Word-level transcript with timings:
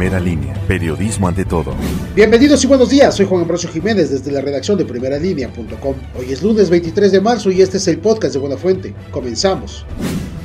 Primera 0.00 0.18
línea, 0.18 0.54
periodismo 0.66 1.28
ante 1.28 1.44
todo. 1.44 1.74
Bienvenidos 2.14 2.64
y 2.64 2.66
buenos 2.66 2.88
días, 2.88 3.14
soy 3.14 3.26
Juan 3.26 3.42
Ambrosio 3.42 3.68
Jiménez 3.68 4.10
desde 4.10 4.32
la 4.32 4.40
redacción 4.40 4.78
de 4.78 4.86
primeralínea.com. 4.86 5.94
Hoy 6.18 6.32
es 6.32 6.42
lunes 6.42 6.70
23 6.70 7.12
de 7.12 7.20
marzo 7.20 7.50
y 7.50 7.60
este 7.60 7.76
es 7.76 7.86
el 7.86 7.98
podcast 7.98 8.32
de 8.32 8.40
Buena 8.40 8.56
Fuente. 8.56 8.94
Comenzamos. 9.10 9.84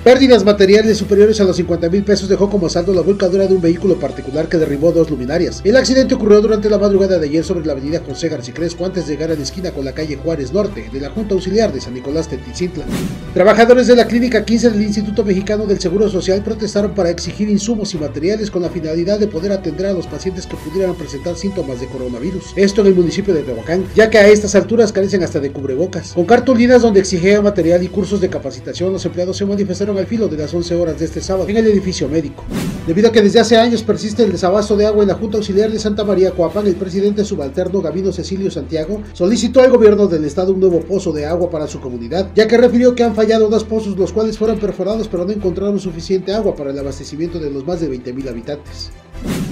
Pérdidas 0.06 0.46
materiales 0.46 1.00
superiores 1.00 1.42
a 1.42 1.46
los 1.46 1.56
50 1.56 1.90
mil 1.90 2.04
pesos 2.04 2.30
dejó 2.30 2.48
como 2.48 2.70
saldo 2.70 2.94
la 2.94 3.02
volcadura 3.02 3.48
de 3.48 3.56
un 3.56 3.62
vehículo 3.62 4.00
particular 4.00 4.48
que 4.48 4.60
derribó 4.60 4.92
dos 4.92 5.10
luminarias. 5.10 5.62
El 5.64 5.76
accidente 5.78 6.14
ocurrió 6.14 6.42
durante 6.42 6.70
la 6.70 6.78
madrugada 6.78 7.18
de 7.18 7.26
ayer 7.26 7.44
sobre 7.44 7.66
la 7.66 7.72
avenida 7.72 8.04
José 8.06 8.30
García 8.30 8.54
Crespo 8.54 8.86
antes 8.86 9.08
de 9.08 9.14
llegar 9.14 9.32
a 9.32 9.34
la 9.34 9.42
esquina 9.42 9.72
con 9.72 9.84
la 9.84 9.94
calle 9.94 10.16
Juárez 10.16 10.54
Norte 10.54 10.92
de 10.94 11.00
la 11.00 11.10
Junta 11.10 11.34
Auxiliar 11.34 11.74
de 11.74 11.82
San 11.82 11.96
Nicolás 11.96 12.28
Teticintla. 12.28 12.86
Trabajadores 13.34 13.88
de 13.88 13.96
la 13.96 14.06
Clínica 14.06 14.46
15 14.46 14.70
del 14.70 14.84
Instituto 14.84 15.26
Mexicano 15.26 15.66
del 15.66 15.80
Seguro 15.80 16.08
Social 16.08 16.44
protestaron 16.44 16.94
para 16.94 17.10
exigir 17.10 17.50
insumos 17.50 17.92
y 17.96 17.98
materiales 17.98 18.52
con 18.52 18.62
la 18.62 18.70
finalidad 18.70 19.18
de 19.18 19.26
poder 19.26 19.54
atender 19.54 19.88
a 19.88 19.94
los 19.94 20.06
pacientes 20.06 20.46
que 20.46 20.56
pudieran 20.56 20.94
presentar 20.94 21.36
síntomas 21.36 21.82
de 21.82 21.88
coronavirus. 21.88 22.54
Esto 22.56 22.82
en 22.82 22.88
el 22.88 22.96
municipio 22.96 23.34
de 23.34 23.42
Tehuacán, 23.42 23.88
ya 23.96 24.12
que 24.12 24.20
a 24.20 24.28
estas 24.28 24.54
alturas 24.54 24.92
carecen 24.92 25.24
hasta 25.24 25.40
de 25.40 25.52
cubrebocas. 25.52 26.14
Con 26.14 26.26
cartulinas 26.26 26.84
donde 26.84 27.00
exigían 27.00 27.44
material 27.44 27.82
y 27.82 27.88
cursos 27.88 28.22
de 28.22 28.30
capacitación, 28.30 28.94
los 28.94 29.04
empleados 29.04 29.38
se 29.38 29.48
manifestaron 29.48 29.95
al 29.98 30.08
filo 30.08 30.28
de 30.28 30.38
las 30.38 30.54
11 30.54 30.76
horas 30.76 31.00
de 31.00 31.06
este 31.06 31.22
sábado 31.22 31.50
en 31.50 31.58
el 31.58 31.68
edificio 31.68 32.08
médico. 32.08 32.44
Debido 32.88 33.10
a 33.10 33.12
que 33.12 33.22
desde 33.22 33.40
hace 33.40 33.58
años 33.58 33.82
persiste 33.82 34.24
el 34.24 34.32
desabasto 34.32 34.78
de 34.78 34.86
agua 34.86 35.02
en 35.02 35.10
la 35.10 35.16
Junta 35.16 35.38
Auxiliar 35.38 35.72
de 35.72 35.80
Santa 35.80 36.04
María 36.04 36.32
Coapán, 36.32 36.68
el 36.68 36.76
presidente 36.76 37.26
subalterno 37.26 37.82
Gabino 37.82 38.12
Cecilio 38.12 38.52
Santiago 38.52 39.02
solicitó 39.14 39.62
al 39.62 39.72
gobierno 39.72 40.08
del 40.08 40.26
estado 40.26 40.54
un 40.54 40.60
nuevo 40.60 40.82
pozo 40.82 41.12
de 41.12 41.26
agua 41.26 41.50
para 41.50 41.68
su 41.68 41.80
comunidad, 41.80 42.30
ya 42.36 42.48
que 42.48 42.58
refirió 42.58 42.94
que 42.94 43.04
han 43.04 43.16
fallado 43.16 43.50
dos 43.50 43.64
pozos 43.64 43.98
los 43.98 44.14
cuales 44.14 44.38
fueron 44.38 44.60
perforados 44.60 45.08
pero 45.08 45.26
no 45.26 45.32
encontraron 45.32 45.80
suficiente 45.80 46.34
agua 46.34 46.56
para 46.56 46.72
el 46.72 46.80
abastecimiento 46.80 47.40
de 47.40 47.50
los 47.50 47.66
más 47.66 47.80
de 47.82 47.90
20.000 47.90 48.30
habitantes. 48.30 48.92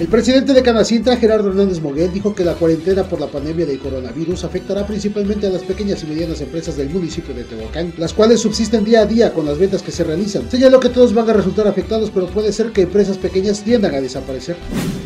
El 0.00 0.08
presidente 0.08 0.52
de 0.52 0.62
Canacintra, 0.62 1.16
Gerardo 1.16 1.50
Hernández 1.50 1.80
Moguel, 1.80 2.12
dijo 2.12 2.34
que 2.34 2.44
la 2.44 2.54
cuarentena 2.54 3.04
por 3.04 3.20
la 3.20 3.28
pandemia 3.28 3.64
del 3.64 3.78
coronavirus 3.78 4.42
afectará 4.42 4.84
principalmente 4.84 5.46
a 5.46 5.50
las 5.50 5.62
pequeñas 5.62 6.02
y 6.02 6.06
medianas 6.06 6.40
empresas 6.40 6.76
del 6.76 6.90
municipio 6.90 7.32
de 7.32 7.44
Tehuacán, 7.44 7.92
las 7.96 8.12
cuales 8.12 8.40
subsisten 8.40 8.84
día 8.84 9.02
a 9.02 9.06
día 9.06 9.32
con 9.32 9.46
las 9.46 9.56
ventas 9.56 9.82
que 9.82 9.92
se 9.92 10.02
realizan. 10.02 10.50
Señaló 10.50 10.80
que 10.80 10.88
todos 10.88 11.14
van 11.14 11.30
a 11.30 11.32
resultar 11.32 11.68
afectados, 11.68 12.10
pero 12.12 12.26
puede 12.26 12.52
ser 12.52 12.72
que 12.72 12.82
empresas 12.82 13.18
pequeñas 13.18 13.62
tiendan 13.62 13.94
a 13.94 14.00
desaparecer. 14.00 14.56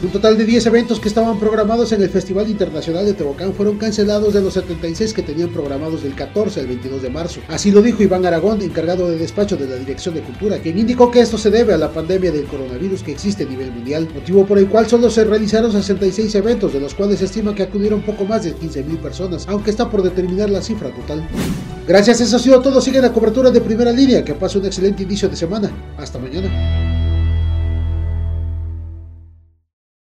Un 0.02 0.10
total 0.10 0.38
de 0.38 0.44
10 0.44 0.66
eventos 0.66 1.00
que 1.00 1.08
estaban 1.08 1.38
programados 1.38 1.92
en 1.92 2.00
el 2.00 2.08
Festival 2.08 2.48
Internacional 2.48 3.04
de 3.04 3.12
Tehuacán 3.12 3.52
fueron 3.52 3.76
cancelados 3.76 4.32
de 4.32 4.40
los 4.40 4.54
76 4.54 5.12
que 5.12 5.22
tenían 5.22 5.50
programados 5.50 6.02
del 6.02 6.14
14 6.14 6.60
al 6.60 6.66
22 6.66 7.02
de 7.02 7.10
marzo. 7.10 7.40
Así 7.48 7.70
lo 7.70 7.82
dijo 7.82 8.02
Iván 8.02 8.24
Aragón, 8.24 8.62
encargado 8.62 9.08
de 9.10 9.18
despacho 9.18 9.56
de 9.56 9.66
la 9.66 9.76
Dirección 9.76 10.14
de 10.14 10.22
Cultura, 10.22 10.58
quien 10.58 10.78
indicó 10.78 11.10
que 11.10 11.20
esto 11.20 11.36
se 11.36 11.50
debe 11.50 11.74
a 11.74 11.78
la 11.78 11.92
pandemia 11.92 12.32
del 12.32 12.44
coronavirus 12.44 13.02
que 13.02 13.12
existe 13.12 13.44
a 13.44 13.46
nivel 13.46 13.70
mundial, 13.70 14.08
motivo 14.14 14.46
por 14.58 14.64
el 14.64 14.70
cual 14.72 14.88
solo 14.88 15.08
se 15.08 15.22
realizaron 15.22 15.70
66 15.70 16.34
eventos, 16.34 16.72
de 16.72 16.80
los 16.80 16.92
cuales 16.92 17.20
se 17.20 17.26
estima 17.26 17.54
que 17.54 17.62
acudieron 17.62 18.02
poco 18.02 18.24
más 18.24 18.42
de 18.42 18.56
15.000 18.56 18.98
personas, 18.98 19.46
aunque 19.46 19.70
está 19.70 19.88
por 19.88 20.02
determinar 20.02 20.50
la 20.50 20.60
cifra 20.60 20.90
total. 20.90 21.28
Gracias, 21.86 22.20
eso 22.20 22.34
ha 22.34 22.40
sido 22.40 22.60
todo. 22.60 22.80
Sigue 22.80 23.00
la 23.00 23.12
cobertura 23.12 23.52
de 23.52 23.60
primera 23.60 23.92
línea. 23.92 24.24
Que 24.24 24.34
pase 24.34 24.58
un 24.58 24.66
excelente 24.66 25.04
inicio 25.04 25.28
de 25.28 25.36
semana. 25.36 25.70
Hasta 25.96 26.18
mañana. 26.18 26.87